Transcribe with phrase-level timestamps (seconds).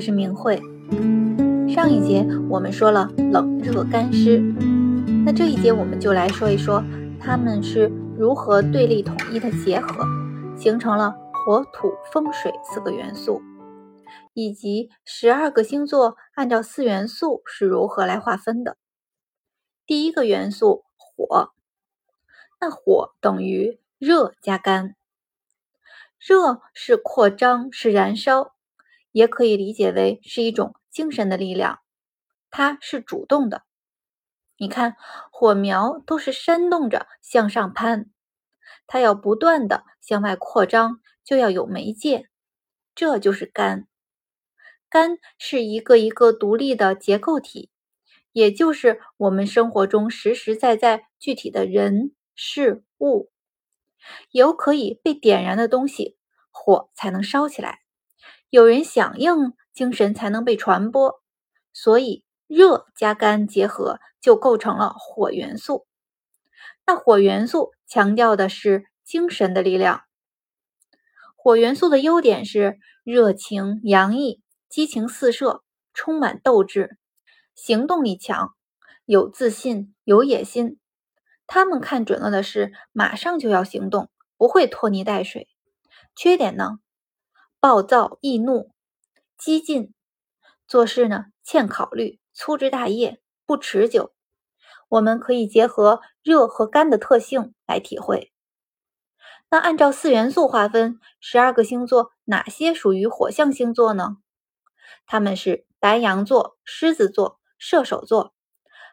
[0.00, 0.60] 是明慧。
[1.68, 4.40] 上一节我们说了冷热干湿，
[5.24, 6.82] 那这一节我们就来说一说
[7.20, 10.04] 它们是如何对立统一的结合，
[10.56, 13.40] 形成了火、土、风、水四个元素，
[14.34, 18.76] 以及十二个星座按照四元素是如何来划分的。
[19.86, 21.50] 第一个元素火，
[22.60, 24.96] 那火等于热加干。
[26.18, 28.52] 热是扩张，是燃烧，
[29.12, 31.80] 也可以理解为是一种精神的力量，
[32.50, 33.64] 它是主动的。
[34.56, 34.96] 你看，
[35.32, 38.10] 火苗都是煽动着向上攀，
[38.86, 42.28] 它要不断的向外扩张，就要有媒介，
[42.94, 43.86] 这就是干。
[44.88, 47.70] 干是一个一个独立的结构体，
[48.32, 53.30] 也就是我们生活中实实在在具体的人事物。
[54.32, 56.18] 有可以被点燃的东西，
[56.50, 57.80] 火才能烧起来；
[58.50, 61.22] 有人响应，精神才能被传播。
[61.72, 65.86] 所以，热加干结合就构成了火元素。
[66.84, 70.02] 那火元素强调的是精神的力量。
[71.36, 75.62] 火元素的优点是热情洋溢、激情四射、
[75.94, 76.98] 充满斗志、
[77.54, 78.52] 行动力强、
[79.04, 80.78] 有自信、有野心。
[81.46, 85.48] 他们看准了的是，马上就要行动，不会拖泥带水。
[86.16, 86.80] 缺点呢？
[87.60, 88.70] 暴躁易怒、
[89.36, 89.92] 激进，
[90.66, 94.14] 做事呢欠考虑、粗枝大叶、不持久。
[94.88, 98.32] 我们可以结合热和干的特性来体会。
[99.50, 104.16] 那按照四元素划分，十二个星座哪些属于火象星座呢？
[105.04, 108.32] 他们是白羊座、狮子座、射手座，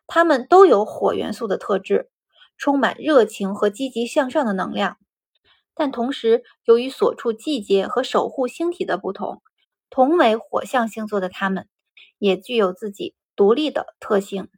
[0.07, 2.11] 他们都有火元素的特质。
[2.57, 4.97] 充满热情和积极向上的能量，
[5.77, 9.43] 但同时由于所处季节和守护星体的不同，
[9.89, 11.69] 同为火象星座的他们
[12.17, 14.49] 也具有自己独立的特性。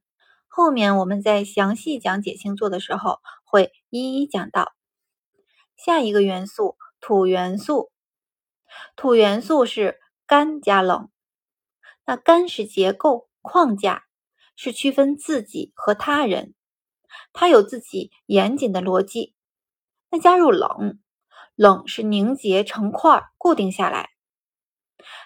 [0.47, 4.73] 后面我们在详细讲解星座的时候会一一讲到。
[5.75, 7.91] 下一个元素土元素，
[8.95, 11.09] 土元素是干加冷，
[12.05, 14.05] 那干是结构框架，
[14.55, 16.53] 是区分自己和他人。
[17.33, 19.35] 它有自己严谨的逻辑。
[20.11, 20.99] 那加入冷，
[21.59, 24.11] 冷是凝结成块，固定下来。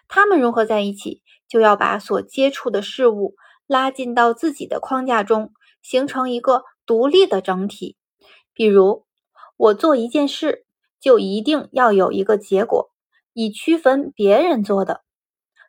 [0.07, 3.35] 它们融合在一起，就要把所接触的事物
[3.67, 5.51] 拉进到自己的框架中，
[5.83, 7.97] 形成一个独立的整体。
[8.51, 9.05] 比如，
[9.57, 10.66] 我做一件事，
[10.99, 12.89] 就一定要有一个结果，
[13.33, 15.01] 以区分别人做的；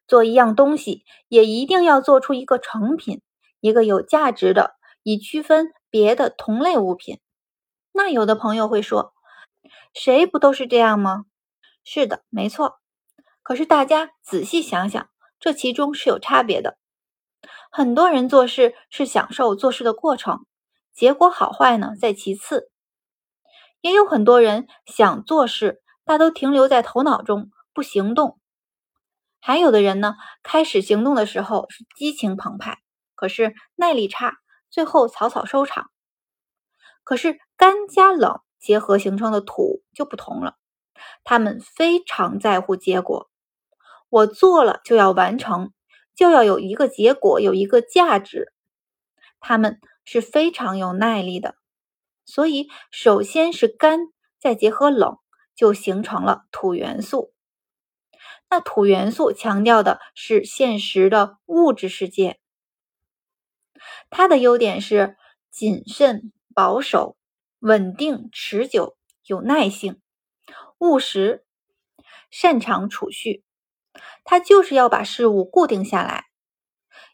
[0.09, 3.21] 做一样东西，也一定要做出一个成品，
[3.61, 5.73] 一个有价值的，以区分。
[5.91, 7.21] 别的同类物品，
[7.93, 9.14] 那有的朋友会说，
[9.95, 11.25] 谁不都是这样吗？
[11.85, 12.81] 是的，没错。
[13.43, 16.77] 可是大家仔细想想，这其中是有差别的。
[17.71, 20.47] 很多人做事是享受做事的过程，
[20.93, 22.71] 结果好坏呢在其次。
[23.81, 28.41] 也有很多人想做事，大都停留在头脑中不行动。
[29.41, 32.79] 还有的人呢，开始行动的时候是激情澎湃，
[33.15, 34.35] 可是耐力差。
[34.71, 35.91] 最后草草收场。
[37.05, 40.57] 可是干加冷结合形成的土就不同了，
[41.23, 43.31] 他们非常在乎结果。
[44.09, 45.75] 我做了就要完成，
[46.15, 48.55] 就要有一个结果，有一个价值。
[49.39, 51.57] 他们是非常有耐力的。
[52.25, 54.01] 所以，首先是干，
[54.39, 55.19] 再结合冷，
[55.55, 57.35] 就形成了土元素。
[58.49, 62.41] 那土元素强调的是现实的物质世界。
[64.09, 65.19] 它的优点是
[65.51, 67.19] 谨慎、保守、
[67.65, 68.95] 稳定、持久、
[69.25, 69.99] 有耐性、
[70.77, 71.47] 务实、
[72.31, 73.43] 擅长储蓄。
[74.23, 76.27] 它就是要把事物固定下来，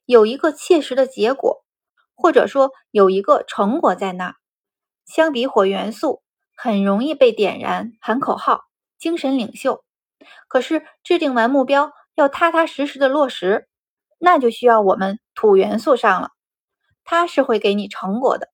[0.07, 1.65] 有一个切实的结果，
[2.17, 4.35] 或者说有一个成果在那。
[5.07, 6.25] 相比火元素，
[6.57, 8.65] 很容易被点燃、喊口号、
[8.99, 9.85] 精神领袖。
[10.49, 13.69] 可是制定完目标，要踏踏实实的落实，
[14.19, 16.31] 那就需要我们土元素上了。
[17.05, 18.49] 它是会给你成果的。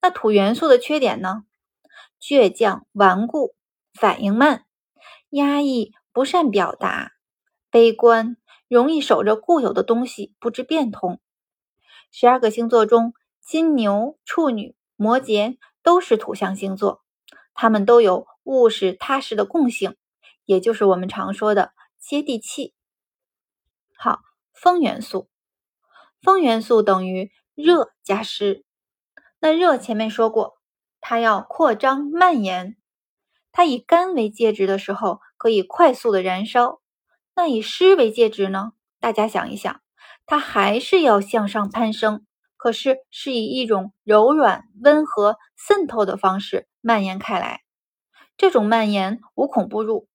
[0.00, 1.44] 那土元素的缺点呢？
[2.20, 3.54] 倔强、顽固、
[3.92, 4.64] 反应慢、
[5.30, 7.12] 压抑、不善表达、
[7.70, 8.36] 悲观，
[8.68, 11.20] 容易守着固有的东西，不知变通。
[12.10, 17.02] 十二个星座中，金牛、处女、摩羯都是土象星座，
[17.54, 19.96] 他们都有务实踏实的共性，
[20.44, 22.74] 也就是我们常说的接地气。
[23.96, 24.20] 好，
[24.52, 25.28] 风元素。
[26.20, 28.64] 风元素等于热加湿。
[29.44, 30.60] 那热前面说过，
[31.00, 32.76] 它要扩张蔓延。
[33.50, 36.78] 它以干为介质的时候，可以快速的燃烧；
[37.34, 38.70] 那以湿为介质呢？
[39.00, 39.80] 大家想一想，
[40.26, 42.24] 它还是要向上攀升，
[42.56, 47.62] 可是是以一种柔软、温和、渗透的方式蔓延开来。
[48.36, 50.06] 这种蔓延无孔不入，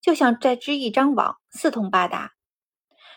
[0.00, 2.34] 就像在织一张网，四通八达。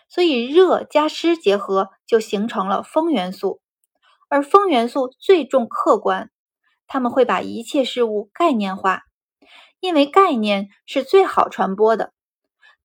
[0.09, 3.61] 所以热加湿结合，就形成了风元素。
[4.29, 6.29] 而风元素最重客观，
[6.87, 9.03] 他们会把一切事物概念化，
[9.79, 12.13] 因为概念是最好传播的。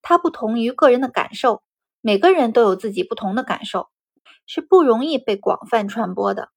[0.00, 1.62] 它不同于个人的感受，
[2.00, 3.88] 每个人都有自己不同的感受，
[4.46, 6.50] 是不容易被广泛传播的。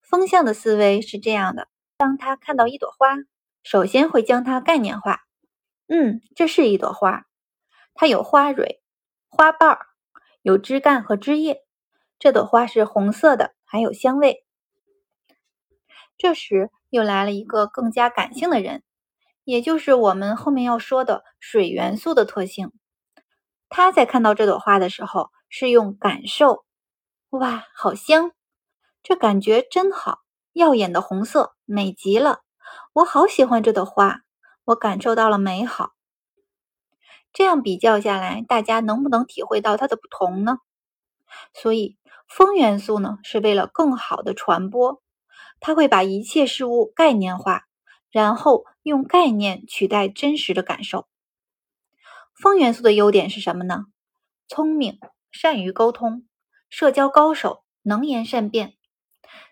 [0.00, 3.16] 风向的思维是这样的：当他看到一朵花，
[3.62, 5.20] 首先会将它概念化。
[5.88, 7.26] 嗯，这是一朵花，
[7.94, 8.82] 它有花蕊、
[9.28, 9.86] 花瓣儿，
[10.42, 11.62] 有枝干和枝叶。
[12.18, 14.44] 这朵花是红色的，还有香味。
[16.18, 18.82] 这时又来了一个更加感性的人。
[19.44, 22.70] 也就是我们后面要说的水元素的特性。
[23.70, 26.66] 他在看到这朵花的时候，是用感受，
[27.30, 28.32] 哇，好香，
[29.02, 30.18] 这感觉真好，
[30.52, 32.40] 耀眼的红色，美极了，
[32.92, 34.20] 我好喜欢这朵花，
[34.64, 35.92] 我感受到了美好。
[37.32, 40.58] 这样比较下来，大家能不能体会到它的不同呢？
[41.54, 41.96] 所以，
[42.28, 45.02] 风元素呢，是为了更好的传播，
[45.60, 47.66] 它会把一切事物概念化。
[48.10, 51.08] 然后用概念取代真实的感受。
[52.34, 53.86] 风元素的优点是什么呢？
[54.48, 56.28] 聪明，善于沟通，
[56.68, 58.74] 社交高手，能言善辩，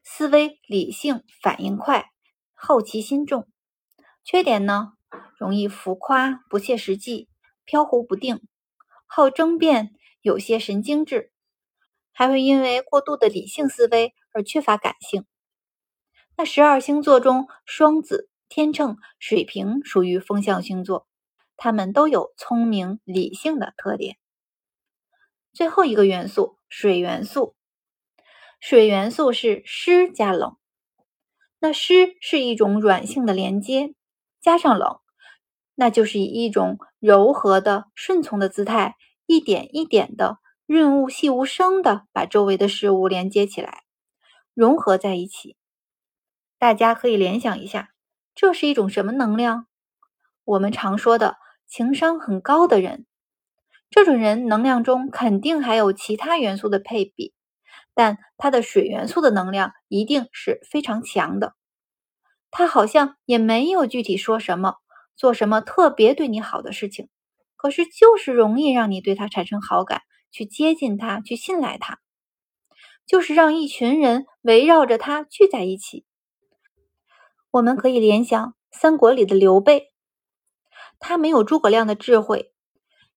[0.05, 2.11] 思维理性，反应快，
[2.53, 3.49] 好奇心重。
[4.23, 4.93] 缺点呢？
[5.39, 7.31] 容易浮夸，不切实际，
[7.65, 8.43] 飘忽不定，
[9.07, 11.33] 好争辩，有些神经质，
[12.21, 15.25] 还会因为过度的理性思维而缺乏感性。
[16.37, 18.29] 那十二星座中，双子。
[18.51, 21.07] 天秤、水瓶属于风象星座，
[21.57, 24.19] 他们都有聪明理性的特点。
[25.55, 27.55] 最后一个元素，水元素。
[28.61, 30.59] 水元素是湿加冷，
[31.59, 33.95] 那湿是一种软性的连接，
[34.43, 34.99] 加上冷，
[35.75, 40.39] 那就是以一种柔和的、顺从的姿态，一点一点的、
[40.73, 43.83] 润物细无声的把周围的事物连接起来，
[44.55, 45.57] 融合在一起。
[46.61, 47.89] 大家可以联想一下。
[48.37, 49.67] 这是一种什么能量？
[50.45, 53.05] 我们常说的情商很高的人，
[53.91, 57.35] 这种人能量中肯定还有其他元素的配比，
[57.93, 61.57] 但他的水元素的能量一定是非常强的。
[62.53, 64.77] 他好像也没有具体说什么，
[65.17, 67.09] 做什么特别对你好的事情，
[67.57, 72.00] 可是就是容易让你对他产生好感，去接近他，去信赖他，
[73.06, 76.05] 就是让一群人围绕着他聚在一起。
[77.50, 79.93] 我们可以联想三国里的刘备，
[80.99, 82.53] 他没有诸葛亮的智慧，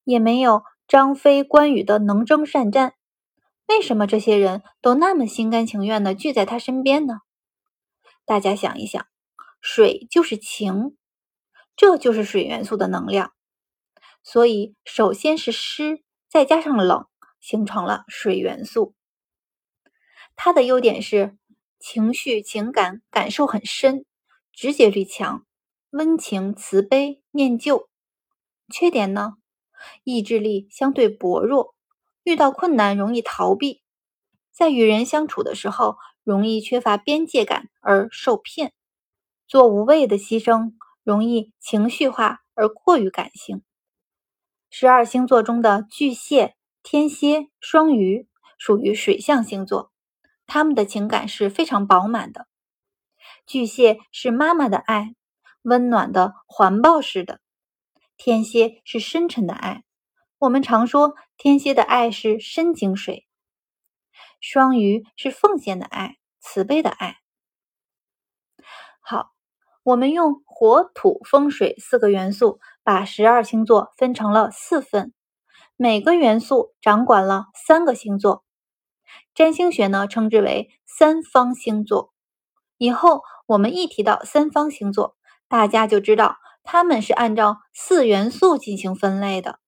[0.04, 2.96] 也没有张飞、关羽的能征善战，
[3.68, 7.20] 为什么这些人都那么心甘情愿的聚在他身边呢？
[8.26, 9.06] 大家想一想，
[9.62, 10.98] 水就是情，
[11.76, 13.34] 这就是水元素的能量。
[14.24, 16.02] 所以，首先是湿，
[16.34, 17.06] 再加上冷，
[17.40, 18.96] 形成了水元素。
[20.36, 21.38] 它的优点是
[21.78, 24.04] 情绪、情感感受很深。
[24.52, 25.46] 直觉力强，
[25.92, 27.88] 温情、慈悲、念旧。
[28.74, 29.34] 缺点呢？
[30.04, 31.76] 意志力相对薄弱，
[32.24, 33.84] 遇到困难容易逃避，
[34.52, 38.74] 在与人相处的时候容易缺乏边界感而受骗，
[39.46, 40.74] 做无谓的牺牲，
[41.04, 43.64] 容易情绪化而过于感性。
[44.76, 48.28] 十二星座中的巨蟹、天蝎、双鱼
[48.58, 49.92] 属于水象星座，
[50.48, 52.48] 他们的情感是非常饱满的。
[53.46, 55.14] 巨蟹是妈妈的爱，
[55.62, 57.36] 温暖的环抱式的；
[58.18, 59.84] 天蝎是深沉的爱，
[60.40, 63.28] 我们常说天蝎的爱是深井水；
[64.42, 67.18] 双鱼是奉献的爱，慈悲的爱。
[69.02, 69.34] 好，
[69.84, 75.14] 我们用火、土、风、水四个元素，把十二星座分成了四份，
[75.78, 78.44] 每个元素掌管了三个星座。
[79.34, 82.12] 占星学呢，称之为三方星座。
[82.78, 85.16] 以后我们一提到三方星座，
[85.48, 89.60] 大家就知道他们是按照四元素进行分类的。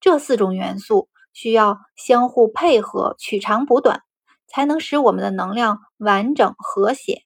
[0.00, 4.02] 这四种元素需要相互配合，取长补短，
[4.46, 7.22] 才能使我们的能量完整和谐。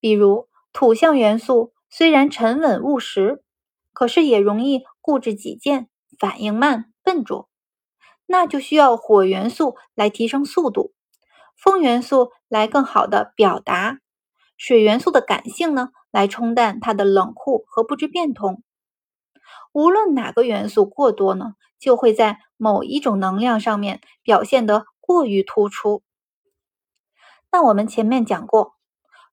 [0.00, 3.44] 比如土象元素虽然沉稳务实，
[3.92, 7.48] 可是也容易固执己见，反应慢、笨拙，
[8.26, 10.92] 那就需要火元素来提升速度。
[11.56, 13.98] 风元素来更好的表达，
[14.56, 18.62] 水元素的感性呢，来冲淡它的冷酷和不知变通。
[19.72, 26.02] 无论哪个元素过多呢，就会在某一种能量上面表现得过于突出。
[27.50, 28.74] 那我们前面讲过，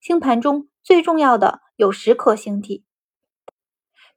[0.02, 2.86] 星盘中最重要的有十颗星体。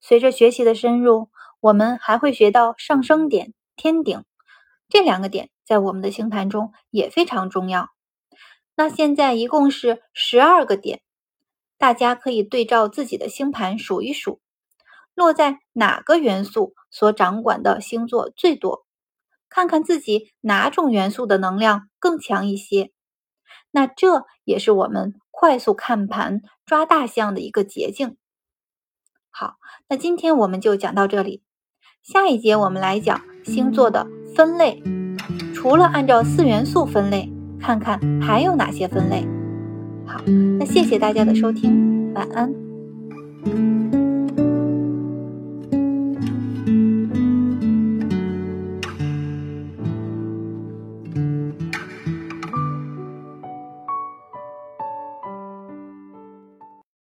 [0.03, 1.31] 随着学习的深入，
[1.61, 4.25] 我们还会学到上升点、天顶
[4.89, 7.89] 这两个点，在我们的星盘中也非常重要。
[8.75, 11.03] 那现在一共是十二个点，
[11.79, 14.41] 大家可以对照自己的星盘数一数，
[15.15, 18.85] 落在哪个元素所掌管的星座最多，
[19.49, 22.91] 看看自己哪种元素的能量更强一些。
[23.71, 28.17] 那这也是我们快速看盘抓大象的一个捷径。
[29.33, 29.55] 好，
[29.89, 31.43] 那今天我们就讲到这里，
[32.03, 34.83] 下一节我们来讲星座的分类，
[35.55, 39.27] 除了按照四元素分类，看看还有哪些分类。
[40.07, 40.21] 好，
[40.59, 43.82] 那谢谢大家的收听，晚安。